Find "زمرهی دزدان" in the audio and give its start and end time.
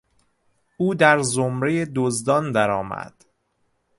1.21-2.51